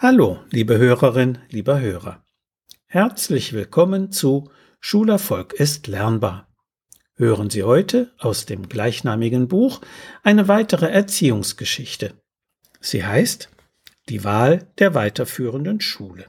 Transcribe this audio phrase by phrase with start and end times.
[0.00, 2.24] Hallo, liebe Hörerin, lieber Hörer.
[2.86, 6.46] Herzlich willkommen zu Schulerfolg ist lernbar.
[7.16, 9.80] Hören Sie heute aus dem gleichnamigen Buch
[10.22, 12.14] eine weitere Erziehungsgeschichte.
[12.78, 13.50] Sie heißt
[14.08, 16.26] Die Wahl der weiterführenden Schule.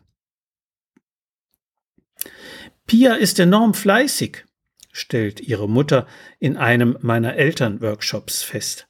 [2.88, 4.46] Pia ist enorm fleißig,
[4.92, 6.08] stellt ihre Mutter
[6.40, 8.89] in einem meiner Elternworkshops fest.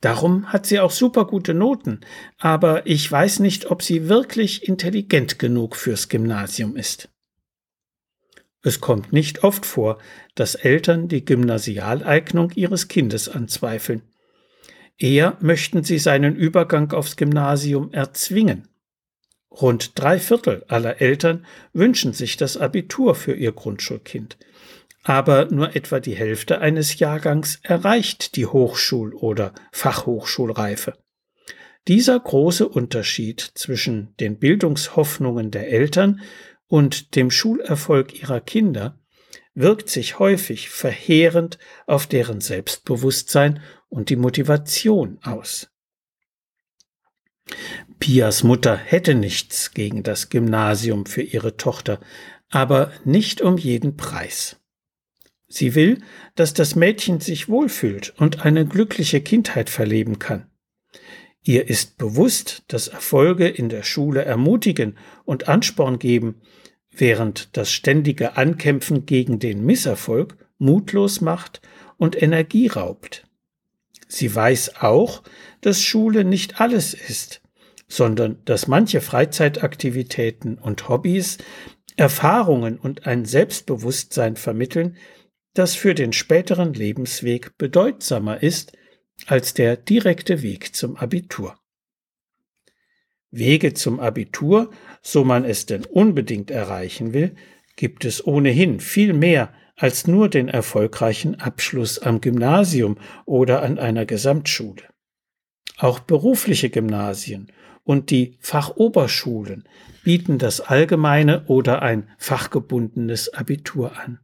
[0.00, 2.00] Darum hat sie auch super gute Noten,
[2.38, 7.08] aber ich weiß nicht, ob sie wirklich intelligent genug fürs Gymnasium ist.
[8.62, 9.98] Es kommt nicht oft vor,
[10.34, 14.02] dass Eltern die Gymnasialeignung ihres Kindes anzweifeln.
[14.96, 18.68] Eher möchten sie seinen Übergang aufs Gymnasium erzwingen.
[19.50, 24.36] Rund drei Viertel aller Eltern wünschen sich das Abitur für ihr Grundschulkind
[25.08, 30.98] aber nur etwa die Hälfte eines Jahrgangs erreicht die Hochschul- oder Fachhochschulreife.
[31.88, 36.20] Dieser große Unterschied zwischen den Bildungshoffnungen der Eltern
[36.66, 39.00] und dem Schulerfolg ihrer Kinder
[39.54, 45.70] wirkt sich häufig verheerend auf deren Selbstbewusstsein und die Motivation aus.
[47.98, 51.98] Pias Mutter hätte nichts gegen das Gymnasium für ihre Tochter,
[52.50, 54.58] aber nicht um jeden Preis.
[55.48, 56.02] Sie will,
[56.34, 60.46] dass das Mädchen sich wohlfühlt und eine glückliche Kindheit verleben kann.
[61.42, 66.42] Ihr ist bewusst, dass Erfolge in der Schule ermutigen und Ansporn geben,
[66.90, 71.62] während das ständige Ankämpfen gegen den Misserfolg mutlos macht
[71.96, 73.26] und Energie raubt.
[74.08, 75.22] Sie weiß auch,
[75.60, 77.40] dass Schule nicht alles ist,
[77.86, 81.38] sondern dass manche Freizeitaktivitäten und Hobbys
[81.96, 84.96] Erfahrungen und ein Selbstbewusstsein vermitteln,
[85.54, 88.72] das für den späteren Lebensweg bedeutsamer ist
[89.26, 91.58] als der direkte Weg zum Abitur.
[93.30, 94.70] Wege zum Abitur,
[95.02, 97.34] so man es denn unbedingt erreichen will,
[97.76, 104.06] gibt es ohnehin viel mehr als nur den erfolgreichen Abschluss am Gymnasium oder an einer
[104.06, 104.82] Gesamtschule.
[105.76, 107.52] Auch berufliche Gymnasien
[107.84, 109.68] und die Fachoberschulen
[110.02, 114.18] bieten das allgemeine oder ein fachgebundenes Abitur an.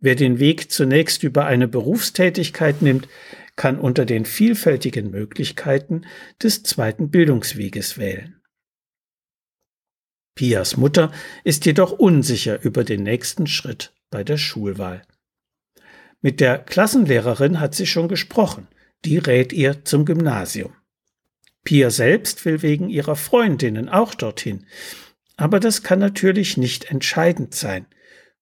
[0.00, 3.06] Wer den Weg zunächst über eine Berufstätigkeit nimmt,
[3.54, 6.06] kann unter den vielfältigen Möglichkeiten
[6.42, 8.40] des zweiten Bildungsweges wählen.
[10.34, 11.12] Pias Mutter
[11.44, 15.02] ist jedoch unsicher über den nächsten Schritt bei der Schulwahl.
[16.22, 18.68] Mit der Klassenlehrerin hat sie schon gesprochen,
[19.04, 20.74] die rät ihr zum Gymnasium.
[21.62, 24.66] Pia selbst will wegen ihrer Freundinnen auch dorthin,
[25.36, 27.84] aber das kann natürlich nicht entscheidend sein–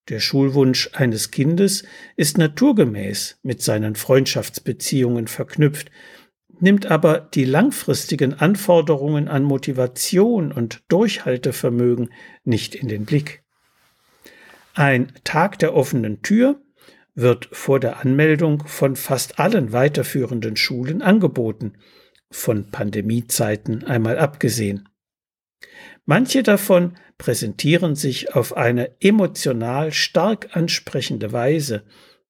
[0.08, 1.84] der Schulwunsch eines Kindes
[2.16, 5.90] ist naturgemäß mit seinen Freundschaftsbeziehungen verknüpft,
[6.60, 12.10] nimmt aber die langfristigen Anforderungen an Motivation und Durchhaltevermögen
[12.44, 13.42] nicht in den Blick.
[14.74, 16.60] Ein Tag der offenen Tür
[17.14, 21.74] wird vor der Anmeldung von fast allen weiterführenden Schulen angeboten,
[22.30, 24.88] von Pandemiezeiten einmal abgesehen.
[26.04, 31.84] Manche davon präsentieren sich auf eine emotional stark ansprechende Weise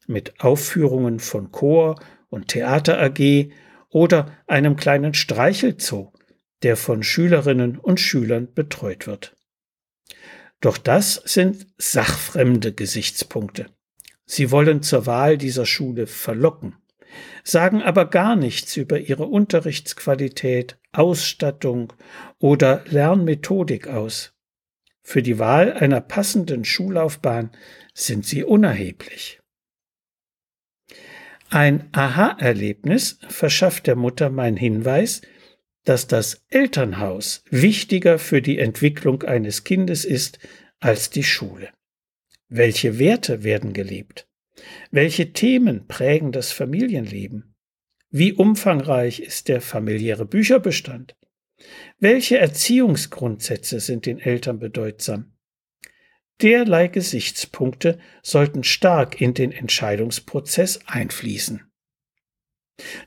[0.07, 3.51] mit Aufführungen von Chor und Theater AG
[3.91, 6.13] oder einem kleinen Streichelzoo,
[6.63, 9.37] der von Schülerinnen und Schülern betreut wird.
[10.61, 13.67] Doch das sind sachfremde Gesichtspunkte.
[14.25, 16.77] Sie wollen zur Wahl dieser Schule verlocken,
[17.45, 21.93] sagen aber gar nichts über ihre Unterrichtsqualität, Ausstattung
[22.39, 24.35] oder Lernmethodik aus.
[25.03, 27.51] Für die Wahl einer passenden Schullaufbahn
[27.95, 29.41] sind sie unerheblich.
[31.51, 35.23] Ein Aha-Erlebnis verschafft der Mutter mein Hinweis,
[35.85, 40.39] dass das Elternhaus wichtiger für die Entwicklung eines Kindes ist
[40.79, 41.71] als die Schule.
[42.51, 44.28] Welche Werte werden gelebt?
[44.91, 47.55] Welche Themen prägen das Familienleben?
[48.11, 51.17] Wie umfangreich ist der familiäre Bücherbestand?
[51.99, 55.33] Welche Erziehungsgrundsätze sind den Eltern bedeutsam?
[56.41, 61.69] Derlei Gesichtspunkte sollten stark in den Entscheidungsprozess einfließen.